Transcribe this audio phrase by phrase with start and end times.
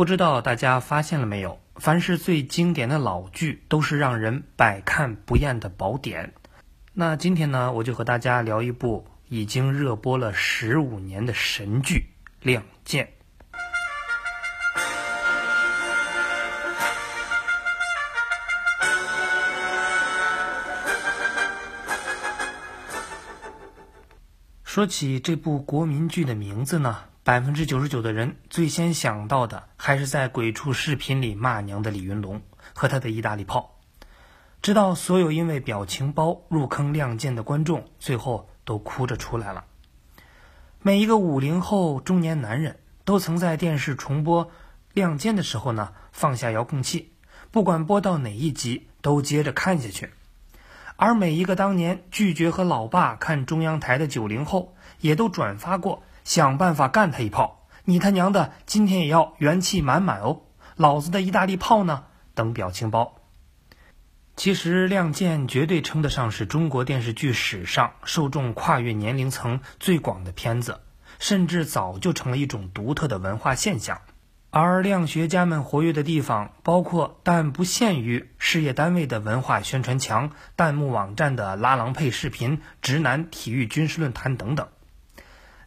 [0.00, 1.60] 不知道大家发现了没有？
[1.76, 6.32] 凡是最经典的老剧，都是让人百看不厌的宝典。
[6.94, 11.96] 那今天呢，我就和大家聊一部已经热播了十五年的神剧
[12.40, 13.04] 《亮剑》。
[24.64, 27.04] 说起这部国民剧的名字呢？
[27.30, 32.42] 百分之九十九的人最先想到的还是在鬼畜视频里骂娘的李云龙
[32.74, 33.78] 和他的意大利炮，
[34.62, 39.64] 直到所有因为表情包入坑《亮剑》的观众最后都哭着出来了。
[40.82, 44.46] 每一个五零后中年男人都曾在电视重播
[44.92, 47.12] 《亮剑》的时候呢放下遥控器，
[47.52, 50.10] 不管播到哪一集都接着看下去。
[50.96, 56.02] 而每一个当年拒绝和老爸看中央台的九零后，也都转发过。
[56.24, 57.66] 想办法干他一炮！
[57.84, 60.42] 你他娘的，今天也要元气满满哦！
[60.76, 62.04] 老子的意大利炮呢？
[62.34, 63.16] 等表情包。
[64.36, 70.80] 其实《亮剑》绝对称得上是中国电视剧史上受众跨越年龄层最广的片子，
[71.18, 74.00] 甚至早就成了一种独特的文化现象。
[74.50, 84.68] 而量学家们活跃的地方，包括但不限于事业单位的文化宣传墙、弹幕网站的拉郎配视频、直男体育军事论坛等等。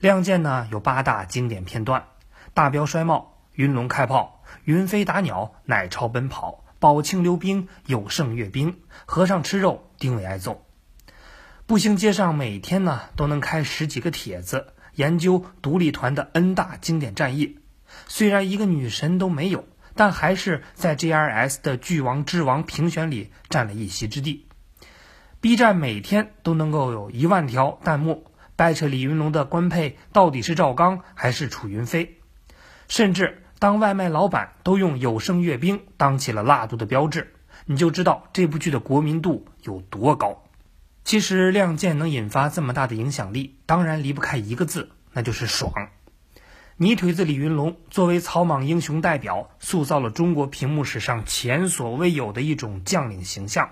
[0.03, 2.07] 亮剑呢有八大经典片段：
[2.53, 10.65] 大镖摔帽、云龙开炮、云飞打鸟、奶超奔跑、宝庆溜冰、有胜阅兵、和尚吃肉、丁伟挨揍。
[11.65, 17.59] 步行街上每天呢都能开十几个帖子，研究独立团的 N 大经典战役。
[18.09, 24.49] 虽然一个女神都没有，但还是在 GRS 的剧王之王评选里占了一席之地。
[25.39, 28.25] B 站每天都能够有一万条弹幕。
[28.55, 32.19] 掰扯李云龙的官配到底是赵刚还是楚云飞，
[32.87, 37.33] 甚至当外卖老板都用有声阅兵当起了辣度的标志，
[37.65, 40.43] 你就知道这部剧的国民度有多高。
[41.03, 45.73] 其实《亮剑》能引发这么大的影响力，当然离不开一个字，那就是爽。
[46.77, 53.71] 泥腿子李云龙作为草莽英雄代表，塑造了中国屏幕史上前所未有的一种将领形象。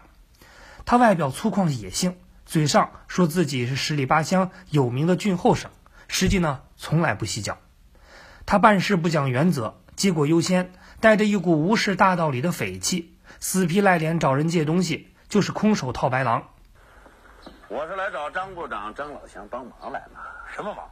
[0.85, 2.15] 他外表粗犷野性。
[2.51, 5.71] 嘴上说自己是十里八乡有名的俊后生，
[6.09, 7.57] 实际呢从来不洗脚。
[8.45, 16.49] 他办事不讲原则，结果优先，带着一股无视大道理的匪气，死皮赖脸找人借东西，就是空手套白狼。
[17.69, 20.19] 我是来找张部长张老乡帮忙来了。
[20.53, 20.91] 什么忙？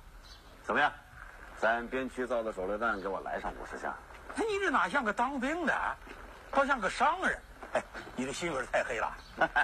[0.63, 0.89] 怎么样？
[1.57, 3.93] 咱边区造的手榴弹，给我来上五十箱。
[4.37, 5.77] 你这哪像个当兵的，
[6.51, 7.37] 倒像个商人。
[7.73, 7.83] 哎，
[8.15, 9.11] 你的心眼太黑了！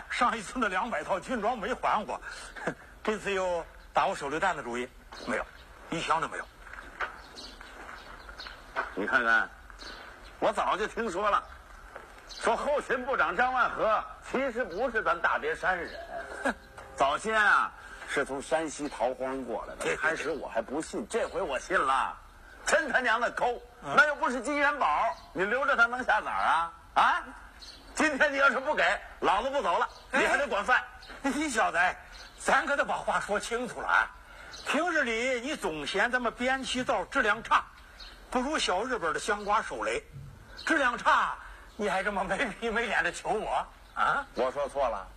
[0.10, 2.20] 上一次那两百套军装没还我，
[3.04, 4.88] 这次又打我手榴弹的主意，
[5.28, 5.46] 没有，
[5.90, 6.46] 一箱都没有。
[8.94, 9.50] 你看看，
[10.40, 11.44] 我早就听说了，
[12.30, 15.92] 说后勤部长张万和其实不是咱大别山人，
[16.96, 17.72] 早先啊
[18.08, 19.98] 是从山西逃荒过来的。
[19.98, 22.16] 开始我还不信，这回我信了，
[22.66, 23.62] 真他娘的抠！
[23.82, 26.74] 那又不是金元宝，你留着他能下崽儿啊？
[26.96, 27.24] 啊？
[27.96, 28.84] 今天你要是不给，
[29.22, 30.84] 老子不走了，你还得管饭。
[31.24, 31.80] 你小子，
[32.38, 34.12] 咱可得把话说清楚了啊！
[34.68, 37.64] 平日里你总嫌咱们边区灶质量差，
[38.30, 40.04] 不如小日本的香瓜手雷，
[40.66, 41.38] 质量差，
[41.78, 44.26] 你还这么没皮没脸的求我啊？
[44.36, 45.08] 我说错了，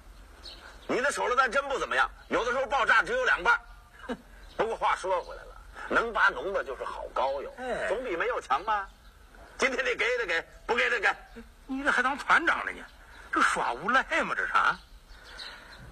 [0.86, 3.58] 你的手榴弹真不怎么样，有的时候爆炸只有两半。
[4.56, 7.50] 不过话说回来了，能拔脓的就是好膏药，
[7.88, 8.88] 总比没有强吧？
[9.58, 11.08] 今天你给得给，不给得给。
[11.68, 12.82] 你这还当团长了呢？
[13.30, 14.34] 这耍无赖吗？
[14.34, 14.80] 这是啊！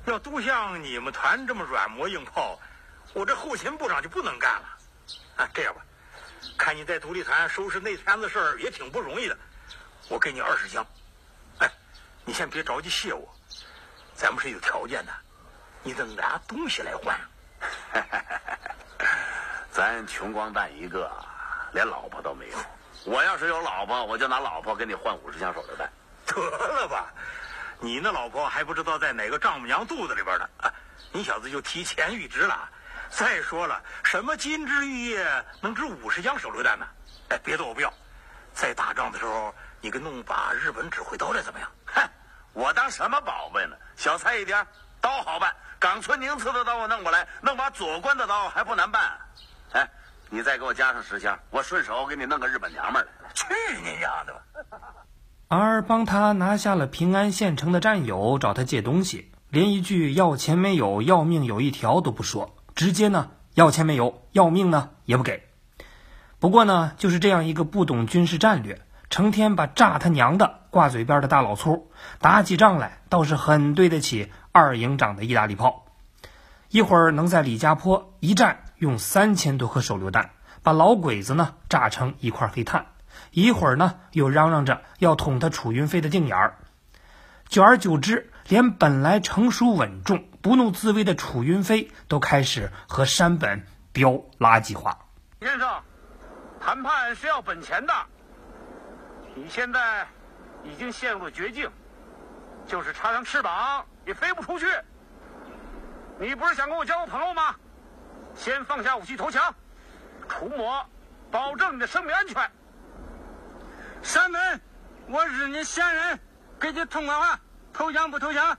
[0.07, 2.59] 要都像你们团这么软磨硬泡，
[3.13, 4.69] 我这后勤部长就不能干了。
[5.37, 5.83] 啊，这样吧，
[6.57, 9.37] 看你在独立团收拾那摊子事儿也挺不容易的，
[10.09, 10.87] 我给你二十箱。
[11.59, 11.71] 哎，
[12.25, 13.29] 你先别着急谢我，
[14.15, 15.13] 咱们是有条件的，
[15.83, 17.21] 你得拿东西来换。
[19.71, 21.13] 咱穷光蛋一个，
[21.75, 22.59] 连老婆都没有。
[23.07, 25.89] 我要是有老婆，我就拿老婆给你换五十箱手榴弹。
[26.27, 27.07] 得了吧，
[27.79, 30.49] 你那老婆还不知道在哪个丈母娘肚子里边呢。
[30.57, 30.73] 啊，
[31.13, 32.69] 你小子就提前预支了。
[33.09, 36.85] 再说了，什么金枝玉叶能值五十箱手榴弹呢？
[37.29, 37.93] 哎，别的我不要。
[38.53, 41.71] 在打仗的时候，你给弄把日本指挥刀来怎么样？
[41.87, 42.03] 哼，
[42.55, 43.77] 我当什么宝贝呢？
[43.97, 44.67] 小菜一碟，
[45.01, 45.55] 刀好办。
[45.79, 49.17] 冈村宁次的刀我弄过来，弄把左官的刀还不难办。
[49.75, 49.89] 哎。
[50.29, 53.31] 你再给我加上十箱，我顺手给你弄个日本娘们来。
[53.33, 53.47] 去
[53.83, 54.33] 你丫的
[54.71, 54.79] 吧！
[55.49, 65.45] 而帮他拿下了平安县城的战友找他借东西，连一句要钱没有，要命有一条都不说，直接呢要钱没有，要命呢也不给。
[66.41, 68.83] 不过呢，就是这样一个不懂军事战略。
[69.09, 75.87] 成天把炸他娘的挂嘴边的大老粗，打起仗来倒是很对得起二营长的意大利炮。
[76.69, 80.31] 一会儿能在李家坡一战用三千多颗手榴弹
[80.63, 82.87] 把老鬼子呢炸成一块黑炭，
[83.31, 86.59] 一会儿呢又嚷嚷着要捅他楚云飞的腚眼儿。
[87.49, 94.99] 久而久之，连本来成熟稳重、不怒自威的楚云飞都开始和山本飙垃圾话。
[95.41, 95.83] 先生，
[96.61, 97.93] 谈判是要本钱的。
[99.37, 100.07] 你现在
[100.65, 101.71] 已经陷入了绝境，
[102.67, 104.67] 就是插上翅膀也飞不出去。
[106.19, 107.55] 你不是想跟我交个朋友吗？
[108.37, 109.55] 先放下武器投降，
[110.29, 110.87] 除魔，
[111.31, 112.51] 保证你的生命安全。
[114.03, 114.61] 山本，
[115.09, 116.21] 我日你先人，
[116.61, 117.41] 给句痛快话，
[117.73, 118.59] 投降不投降？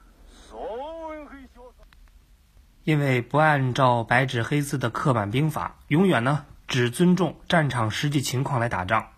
[2.84, 9.10] 因为不按照白纸黑字的刻板兵法，永远呢只尊重战场实际情况来打仗。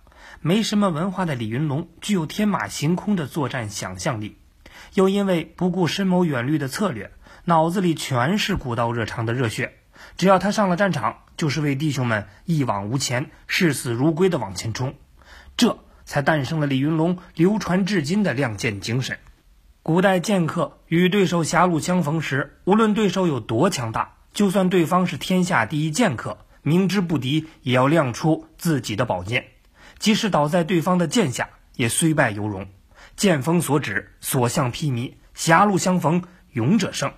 [0.41, 4.37] 没什么文化的李云龙具有天马行空的作战想象力，
[4.93, 7.11] 又因为不顾深谋远虑的策略，
[7.45, 9.78] 脑子里全是古道热肠的热血。
[10.19, 14.95] 只要他上了战场，就是为弟兄们一往无前、视死如归的往前冲。
[15.55, 19.17] 这才诞生了李云龙流传至今的亮剑精神。
[19.81, 29.47] 古代剑客与对手狭路相逢时，无论对手有多强大，就算对方是天下第一剑客，明知不敌，也要亮出自己的宝剑。
[29.99, 32.67] 即使倒在对方的剑下，也虽败犹荣。
[33.15, 37.13] 剑锋所指，所向披靡，狭路相逢，勇者胜。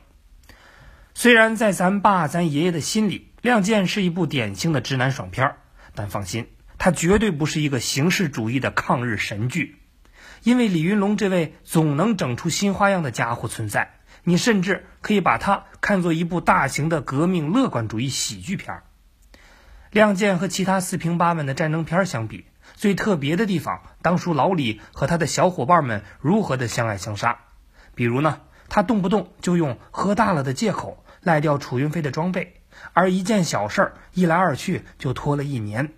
[1.14, 5.56] 虽然在咱爸、咱爷爷的心里，《亮剑》是一部典型的直男爽片
[5.94, 6.48] 但放心，
[6.78, 9.78] 它绝对不是一个形式主义的抗日神剧。
[10.44, 18.78] 因为李云龙这位总能整出新花样的家伙存在，你甚至可以把它看作一部大型的革命乐观主义喜剧片
[19.92, 27.40] 《亮剑》和其他四平八稳的战争片相比，最特别的地方，当属老李和他的小伙伴们如何的相爱相杀。
[27.94, 28.40] 比如呢，
[28.74, 32.62] 他动不动就用喝大了的借口赖掉楚云飞的装备，
[32.94, 35.94] 而一件小事儿一来二去就拖了一年。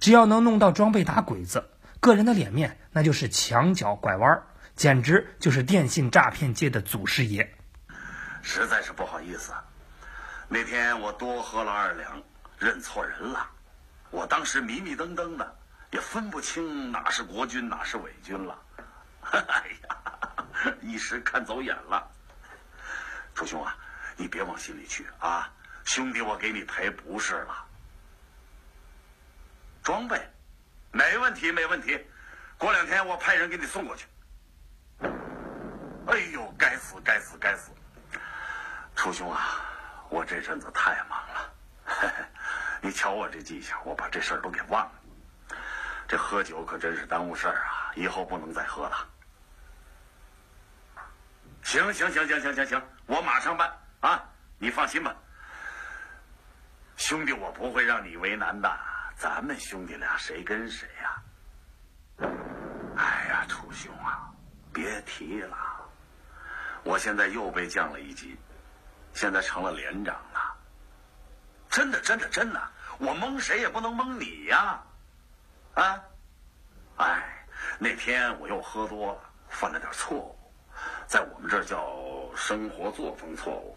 [0.00, 1.62] 只要能弄到装备打鬼子，
[2.00, 4.42] 个人的脸面那就是墙角拐弯，
[4.74, 7.54] 简直就是电信诈骗界的祖师爷。
[8.40, 9.52] 实在是不好意思，
[10.48, 12.10] 那天我多喝了二两，
[12.58, 13.46] 认错人了。
[14.10, 15.54] 我当时迷迷瞪瞪的。
[15.92, 18.58] 也分不清哪是国军哪是伪军了，
[19.30, 22.04] 哎呀，一时看走眼了。
[23.34, 23.76] 楚兄啊，
[24.16, 25.52] 你别往心里去啊，
[25.84, 27.66] 兄弟我给你赔不是了。
[29.82, 30.18] 装备，
[30.92, 32.00] 没问题没问题，
[32.56, 34.06] 过两天我派人给你送过去。
[36.06, 37.70] 哎呦，该死该死该死！
[38.94, 39.60] 楚兄啊，
[40.08, 41.52] 我这阵子太忙了，
[41.84, 42.24] 嘿 嘿
[42.80, 44.92] 你瞧我这记性，我把这事儿都给忘了。
[46.06, 47.90] 这喝酒可真是耽误事儿啊！
[47.96, 49.08] 以后不能再喝了。
[51.62, 54.24] 行行行行行行行，我马上办啊！
[54.58, 55.14] 你放心吧，
[56.96, 58.78] 兄弟，我不会让你为难的。
[59.16, 61.22] 咱们兄弟俩谁跟谁呀？
[62.96, 64.32] 哎呀，楚兄啊，
[64.72, 65.56] 别提了，
[66.82, 68.38] 我现在又被降了一级，
[69.12, 70.56] 现在成了连长了。
[71.68, 74.82] 真的，真的，真的，我蒙谁也不能蒙你呀！
[75.74, 76.00] 啊，
[76.96, 77.46] 哎，
[77.78, 80.38] 那天我又喝多了，犯了点错误，
[81.06, 81.84] 在我们这叫
[82.34, 83.76] 生活作风错误，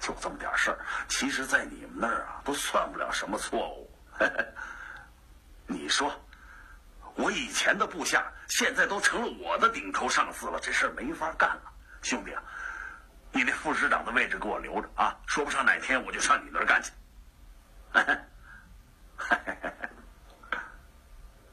[0.00, 0.78] 就这么点事儿。
[1.08, 3.90] 其实，在你们那儿啊，都算不了什么错误。
[5.66, 6.12] 你说，
[7.14, 11.72] 我以前的部下现在都成了我的顶头上司了，这事儿没法干了。
[12.02, 12.42] 兄弟啊，
[13.30, 16.90] 你那副师长的位置给我留着啊，说不上哪天我就上你那儿干去。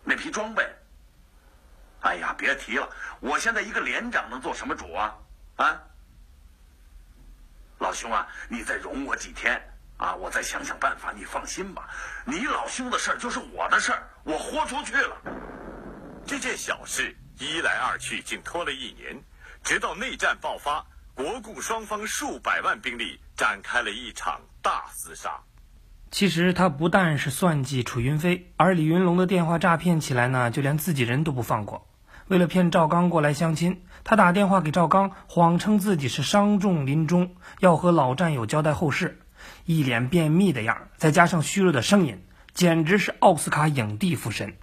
[0.03, 0.67] 那批装备，
[2.01, 2.89] 哎呀，别提了！
[3.19, 5.15] 我现在一个连长能做什么主啊？
[5.57, 5.81] 啊，
[7.79, 9.59] 老兄啊，你再容我几天
[9.97, 11.13] 啊，我再想想办法。
[11.15, 11.89] 你放心吧，
[12.25, 15.15] 你老兄的事儿就是我的事儿，我豁出去了。
[16.25, 19.17] 这件小事一来二去，竟拖了一年，
[19.63, 25.39] 直到内战爆发，国共双方数百万兵力展开了一场大厮杀。
[26.11, 31.87] 其实他不但是算计楚云飞，而李云龙的电话诈骗起来呢，就连自己人都不放过。
[32.27, 39.19] 为了骗赵刚过来相亲，他打电话给赵刚，谎称自己是伤重临终，要和老战友交代后事，
[39.65, 42.23] 一脸便秘的样儿再加上虚弱的声音，
[42.55, 44.55] 简直是奥斯卡影帝附身。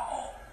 [0.00, 0.47] Oh.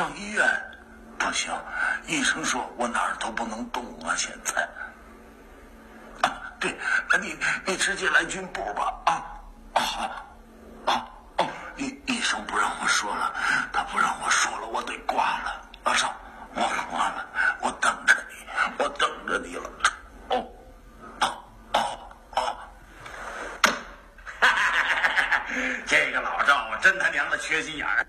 [0.00, 0.48] 上医院
[1.18, 1.52] 不行，
[2.06, 4.66] 医生说我哪儿都不能动啊，现在。
[6.22, 6.74] 啊，对，
[7.20, 8.94] 你你直接来军部吧。
[9.04, 9.12] 啊
[9.74, 9.82] 啊
[10.86, 11.04] 啊
[11.36, 13.34] 哦，医医生不让我说了，
[13.74, 15.68] 他不让我说了，我得挂了。
[15.84, 16.10] 老赵，
[16.54, 17.26] 我挂了，
[17.60, 18.36] 我等着你，
[18.78, 19.70] 我等着你了。
[20.30, 20.48] 哦
[21.20, 21.80] 哦哦
[22.36, 22.56] 哦，
[25.86, 27.99] 这个老赵真他娘的缺心眼儿。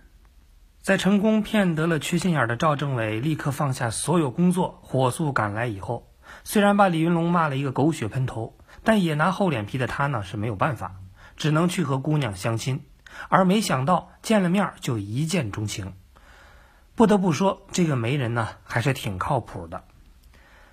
[0.82, 6.12] 在成功骗得了缺心眼的赵政委立刻放下所有工作，火速赶来以后，
[6.44, 10.96] 虽然把李云龙骂了一个狗血喷头，但也拿厚脸皮的他呢是没有办法，
[11.38, 12.84] 只能去和姑娘相亲。
[13.30, 15.94] 而没想到见了面就一见钟情。
[16.96, 19.84] 不得不说，这个媒人呢还是挺靠谱的。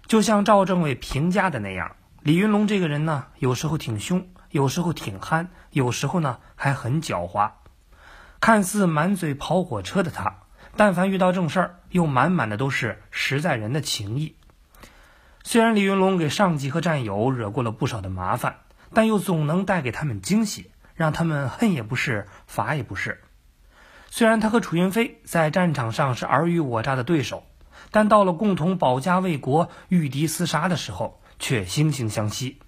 [0.07, 7.51] 就像赵政委评价的那样，李云龙这个人呢，有时候挺凶，有时候挺憨，有时候呢还很狡猾。
[8.41, 10.43] 看似满嘴跑火车的他，
[10.77, 14.37] 但凡遇到正事儿，又满满的都是实在人的情谊。
[15.43, 18.59] 虽然李云龙给上级和战友惹过了不少的麻烦，
[18.93, 23.21] 但又总能带给他们惊喜，让他们恨也不是，罚也不是。
[24.11, 27.45] 虽然他和楚云飞在战场上是尔虞我诈的对手，
[27.91, 32.61] 但到了共同保家卫国、御敌厮杀的时候，却惺惺相惜。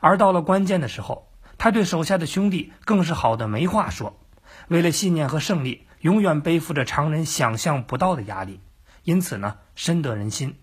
[0.00, 4.18] 而到了关键的时候，他对手下的兄弟更是好的没话说。
[4.68, 8.60] 为了信念和胜利，永远背负着常人想象不到的压力，
[9.02, 10.56] 因此呢，深得人心。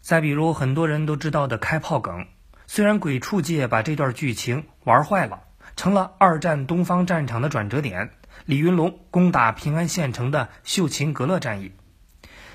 [0.00, 2.26] 再比如很多人都知道的开炮梗，
[2.66, 5.42] 虽然鬼畜界把这段剧情玩坏了，
[5.74, 8.10] 成了二战东方战场的转折点，
[8.44, 11.72] 李云龙攻打平安县城的秀琴格勒战役，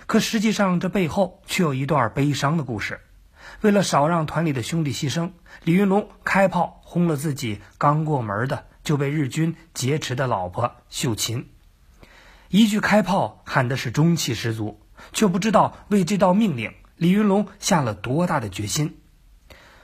[0.06, 3.02] 可实际上这背后却有一段悲伤的故事。
[3.62, 5.32] 为了少让团里的兄弟牺牲，
[5.64, 8.66] 李云龙开炮轰了自己刚过门的。
[8.84, 11.50] 就被日军劫持的老婆秀琴，
[12.50, 14.80] 一句开炮喊的是中气十足，
[15.14, 18.98] 却不知道为这道命令，李云龙下了多大的决心。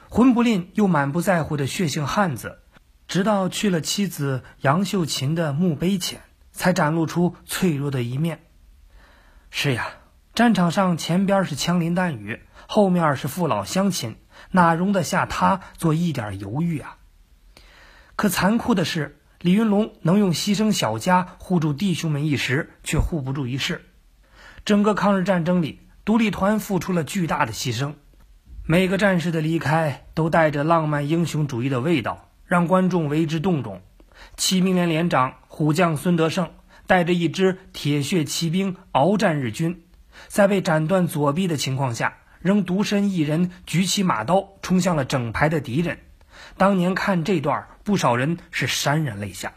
[0.10, 2.60] 魂不吝又满不在乎的血性汉子，
[3.08, 8.44] 直到去了妻子杨秀琴的墓碑前，才展露出脆弱的一面。
[9.50, 9.88] 是呀，
[10.34, 14.18] 战场上前边是枪林弹雨，后面是父老乡亲，
[14.52, 16.97] 哪容得下他做一点犹豫啊？
[18.18, 23.86] 可残酷的是，李云龙能用牺牲小家护住弟兄们一时，却护不住一世。
[24.66, 27.94] 整个抗日战争里，独立团付出了巨大的牺牲，
[28.66, 33.84] 每个战士的离开都带着浪漫英雄主义的味道，让观众为之动容。
[34.36, 36.50] 骑兵连连长虎将孙德胜
[36.88, 39.84] 带着一支铁血骑兵鏖战日军，
[40.28, 46.00] 在被斩断左臂的情况下，仍独身一人举起马刀冲向了整排的敌人。
[46.56, 49.54] 当年看这段，不少人是潸然泪下。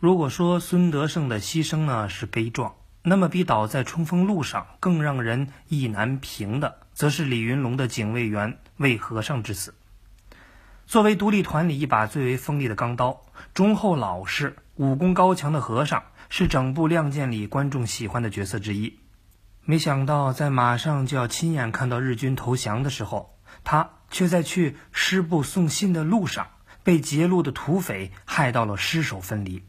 [0.00, 9.74] 如果说孙德胜的牺牲呢是悲壮，那么比倒在冲锋路上更让人意难平的，则是李云龙的警卫员魏和尚之死。
[10.86, 18.98] 作为独立团里一把最为锋利的钢刀，忠厚老实、武功高强的和尚，是整部《亮剑》里观众喜欢的角色之一。
[19.66, 26.46] 没想到，在马上就要亲眼看到日军投降的时候，他却在去师部送信的路上，
[26.82, 29.62] 被劫路的土匪害到了尸首分离。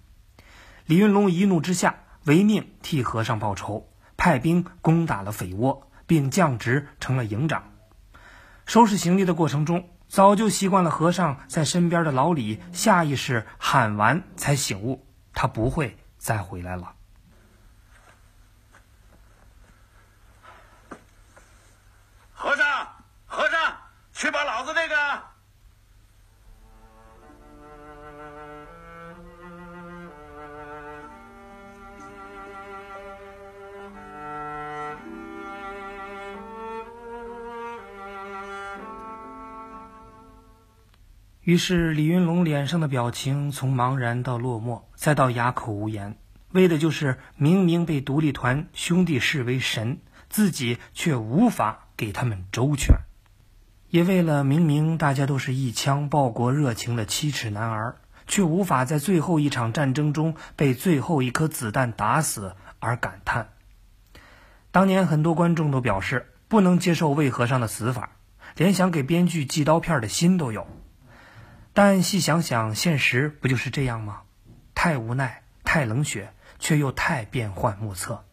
[0.91, 7.71] 李云龙一怒之下，违命替和尚报仇，派兵攻打了匪窝，并降职成了营长。
[8.65, 16.93] 收拾行李的过程中，早就习惯了和尚在身边的老李下意识喊完才醒悟，他不会再回来了。
[22.33, 22.87] 和尚，
[23.25, 23.77] 和尚，
[24.11, 25.30] 去把老子那个。
[41.51, 46.15] 于是李云龙脸上的表情从茫然到落寞，再到哑口无言，
[46.51, 52.95] 为的就是明明被独立团兄弟视为神，自己却无法给他们周全；
[53.89, 63.49] 也为了明明大家都是一腔报国热情的七尺男儿，却无法在最后一场战争中被最后一颗子弹打死而感叹。
[64.71, 68.11] 当年很多观众都表示不能接受魏和尚的死法，
[68.55, 70.65] 连想给编剧寄刀片的心都有。
[71.73, 74.23] 但细想想，现实不就是这样吗？
[74.75, 78.25] 太无奈，太冷血，却又太变幻莫测。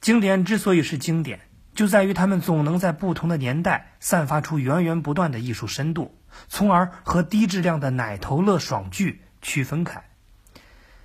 [0.00, 1.40] 经典之所以是经典，
[1.74, 6.16] 就在于他们总能在不同的年代散发出源源不断的艺术深度，
[6.48, 10.04] 从而和低质量的奶头乐爽剧区分开。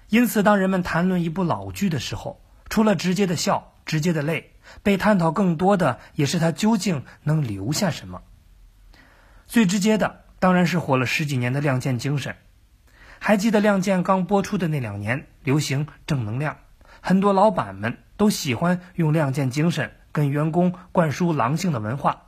[0.07, 8.21] 因此，当人们谈论一部老剧的时候，除了直接的笑、直接的泪，被探讨更多的也是它究竟能留下什么。
[9.45, 10.23] 最直接的。
[10.41, 12.35] 当然是火了十几年的《亮剑》精神。
[13.19, 16.57] 还记得《亮剑》刚播出的那两年，流行正能量，
[16.99, 22.23] 很多老板们都喜欢用《亮剑》精神跟员工灌输狼性的文化，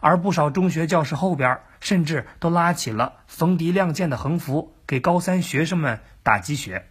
[0.00, 6.88] 而不少中学教室后边甚至都拉起了“逢敌亮剑”的横幅，给高三学生们打鸡血。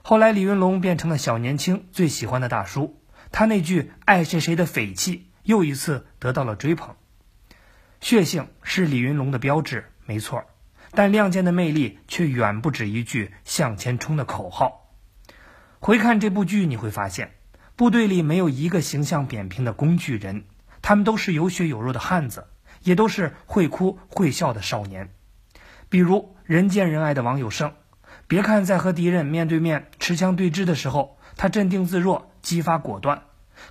[0.00, 2.98] 后来，李云龙变成了小年轻最喜欢的大叔，
[3.30, 6.96] 他那句“爱谁谁”的匪气又一次得到了追捧。
[8.00, 10.44] 血性是李云龙的标志，没错，
[10.92, 14.92] 但亮剑的魅力却远不止一句向前冲的口号。
[15.80, 17.32] 回看这部剧，你会发现，
[17.74, 20.44] 部队里没有一个形象扁平的工具人，
[20.82, 22.46] 他们都是有血有肉的汉子，
[22.82, 25.12] 也都是会哭会笑的少年。
[25.88, 27.72] 比如人见人爱的王有胜，
[28.26, 33.22] 别看在和敌人面对面持枪对峙的时候，他镇定自若、激发果断，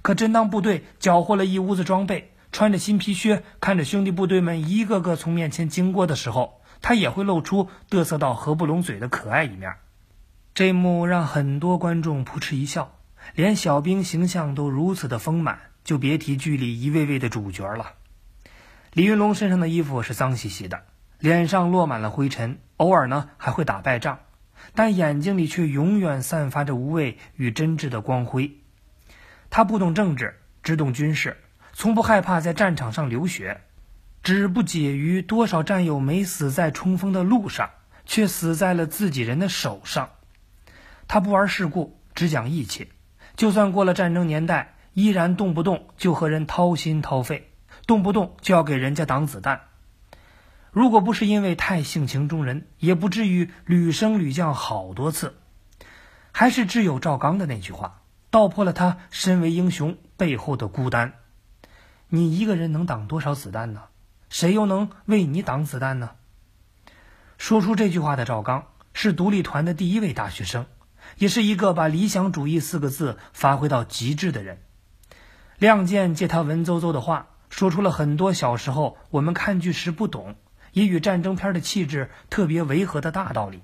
[0.01, 2.31] 可真当部队缴获了一屋子装备。
[2.55, 9.73] 穿着新皮靴，看着兄弟部队们一个个从面前经过的时候，他也会露出嘚瑟到合不拢嘴的可爱一面。
[10.53, 12.97] 这一幕让很多观众扑哧一笑，
[13.33, 17.91] 连小兵形象都如此的丰满，就别提剧里一位位的主角了。
[18.93, 20.85] 李云龙身上的衣服是脏兮兮的，
[21.19, 24.19] 脸上落满了灰尘，偶尔呢还会打败仗，
[24.73, 28.53] 但眼睛里却永远散发着无畏与真挚的光辉。
[29.49, 31.35] 他不懂政治，只懂军事。
[31.77, 33.59] 从不害怕在战场上流血，
[34.23, 37.71] 只不解于多少战友没死在冲锋的路上，
[38.05, 40.11] 却死在了自己人的手上。
[41.09, 42.87] 他不玩世故，只讲义气。
[43.35, 47.51] 就算过了战争年代，依然动不动就和人掏心掏肺，
[47.85, 49.63] 动不动就要给人家挡子弹。
[50.71, 55.35] 如果不是因为太性情中人，也不至于屡升屡降好多次。
[56.31, 61.15] 还是挚友赵刚的那句话，道破了他身为英雄背后的孤单。
[62.09, 63.83] 你一个人能挡多少子弹呢？
[64.29, 66.11] 谁又能为你挡子弹呢？
[67.37, 70.65] 说出这句话的赵刚是独立团的第一位大学生，
[71.17, 74.61] 也是一个把理想主义四个字发挥到极致的人。
[75.57, 80.35] 亮剑借他文绉绉的话，说出了很多小时候我们看剧时不懂，
[80.73, 83.61] 也与战争片的气质特别违和的大道理。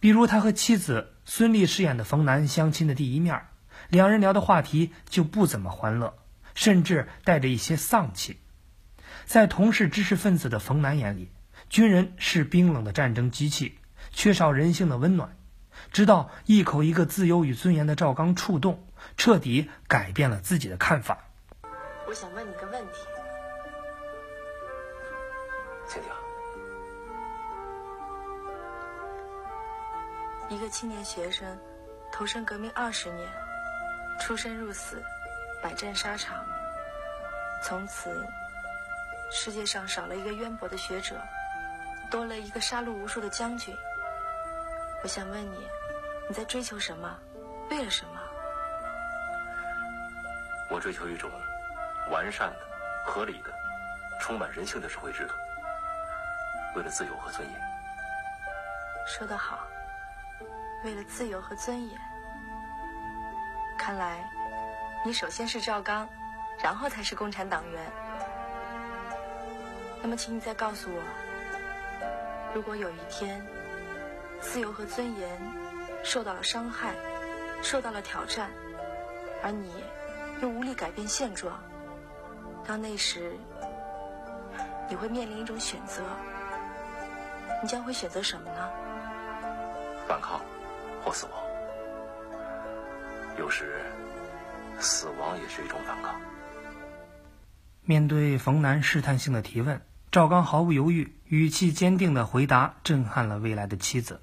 [0.00, 3.42] 比如他和妻子孙俪饰演的冯楠相亲的第一面，
[3.88, 6.14] 两人聊的话题就不怎么欢乐。
[6.58, 8.40] 甚至带着一些丧气，
[9.26, 11.30] 在同是知识分子的冯楠眼里，
[11.70, 13.78] 军人是冰冷的战争机器，
[14.10, 15.36] 缺少人性的温暖。
[15.92, 21.26] 直到一口一个自由与尊严的赵刚触动，彻底改变了自己的看法。
[22.08, 22.92] 我想问你个问题，
[25.88, 26.10] 请讲。
[30.48, 31.56] 一个青年学生，
[32.12, 33.28] 投身革命二十年，
[34.20, 35.00] 出生入死。
[35.60, 36.44] 百战沙场，
[37.62, 38.26] 从此
[39.30, 41.20] 世界上少了一个渊博的学者，
[42.10, 43.76] 多了一个杀戮无数的将军。
[45.02, 45.68] 我想问你，
[46.28, 47.18] 你在追求什么？
[47.70, 48.20] 为了什么？
[50.70, 51.30] 我追求一种
[52.10, 52.60] 完善的、
[53.04, 53.52] 合理的、
[54.20, 55.34] 充满人性的社会制度，
[56.76, 57.60] 为了自由和尊严。
[59.06, 59.66] 说得好，
[60.84, 61.98] 为了自由和尊严。
[63.76, 64.24] 看来。
[65.04, 66.08] 你首先是赵刚，
[66.62, 67.80] 然后才是共产党员。
[70.02, 71.02] 那么，请你再告诉我，
[72.54, 73.40] 如果有一天，
[74.40, 75.40] 自由和尊严
[76.02, 76.94] 受到了伤害，
[77.62, 78.50] 受到了挑战，
[79.42, 79.82] 而你
[80.42, 81.58] 又无力改变现状，
[82.66, 83.32] 到那时，
[84.88, 86.02] 你会面临一种选择，
[87.62, 88.70] 你将会选择什么呢？
[90.06, 90.40] 反抗
[91.04, 91.32] 或死亡，
[93.38, 93.84] 有时
[94.80, 96.20] 死亡也是一种反抗。
[97.84, 104.20] 面对冯楠试探性的提问，赵刚毫不犹豫、语气坚定的回答，震撼了未来的妻子，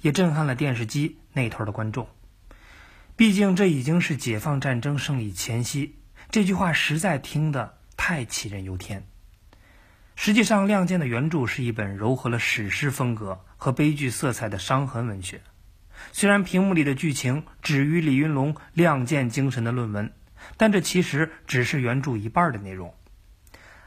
[0.00, 2.08] 也震撼了电视机那头的观众。
[3.16, 5.96] 毕竟这已经是解放战争胜利前夕，
[6.30, 9.06] 这句话实在听得太杞人忧天。
[10.14, 15.40] 实际上，《亮剑》的原著是一本糅合了史诗风格和悲剧色彩的伤痕文学。
[16.12, 20.12] 虽然屏幕里的剧情止于李云龙亮剑精神的论文，
[20.56, 22.94] 但这其实只是原著一半的内容。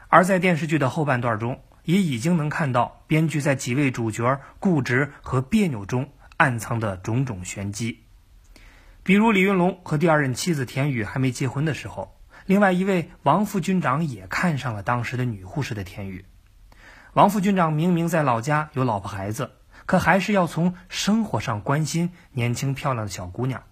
[0.08, 8.04] 而在电视剧的后半段中，也已经能看到编剧在几位主角固执和别扭中暗藏的种种玄机。
[9.02, 12.16] 比如李云龙和第二任妻子田雨还没结婚的时候。
[12.46, 16.24] 另外一位王副军长也看上了当时的女护士的田雨。
[17.12, 19.52] 王副军长明明在老家有老婆孩子，
[19.90, 23.64] 可还是要从生活上关心年轻漂亮的小姑娘，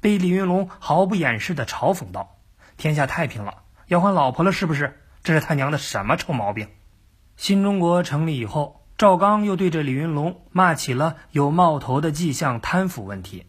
[0.00, 2.36] 被李云龙毫不掩饰地嘲讽道
[2.78, 5.00] ：“天下太平了，要换老婆了是不是？
[5.24, 6.68] 这是他娘的什么臭毛病！”
[7.36, 13.46] 新中国成立以后，赵刚又对着李云龙骂起了有冒头的迹象贪腐问题。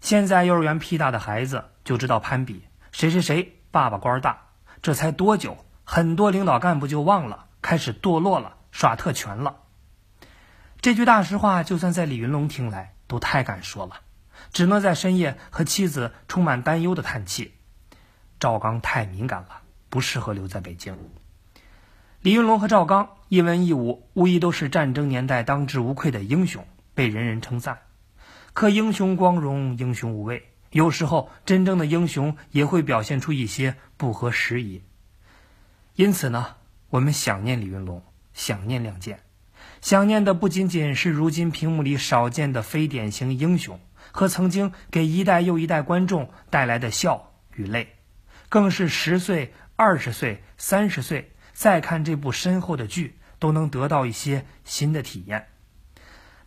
[0.00, 3.60] 现在幼儿园屁大的孩子就知道攀比，谁谁谁。
[3.70, 4.46] 爸爸官大，
[4.80, 9.56] 这才多久，很多领导干部就忘了，开始堕落了，耍特权了。
[10.84, 14.02] 这句大实话，就算在李云龙听来都太敢说了，
[14.52, 17.54] 只能在深夜和妻子充满担忧的叹气。
[18.38, 20.98] 赵刚太敏感了，不适合留在北京。
[22.20, 27.78] 李云龙和赵刚一文一武，无疑都是战争年代当之无愧的英雄，被人人称赞。
[28.52, 30.50] 可英雄光荣，英雄无畏。
[30.70, 34.82] 有时候，真正的英雄也会表现出一些不合时宜。
[35.94, 36.56] 因此呢，
[36.90, 38.02] 我们想念李云龙，
[38.34, 39.20] 想念亮剑，
[39.84, 43.78] 想念的不仅仅是如今屏幕里少见的非典型英雄
[44.12, 47.88] 和曾经给一代又一代观众带来的笑与泪，
[48.48, 55.48] 更是十岁、二十岁、三十岁再看这部深厚的剧，都能得到一些新的体验。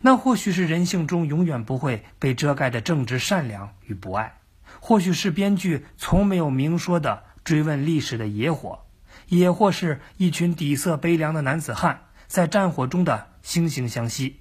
[0.00, 4.40] 那或许是人性中永远不会被遮盖的正直、善良与不爱，
[4.80, 8.80] 或许是编剧从没有明说的追问历史的野火，
[9.28, 14.40] 也或是一群底色悲凉的男子汉在战火中的惺惺相惜，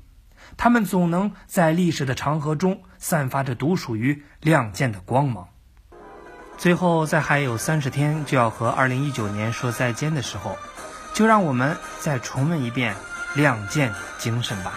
[0.58, 5.48] 他们总能在历史的长河中散发着独属于亮剑的光芒。
[6.58, 10.58] 最后，在还有三十天就要和二零一九年说再见的时候，
[11.14, 12.96] 就让我们再重温一遍
[13.36, 14.74] 亮剑精神吧。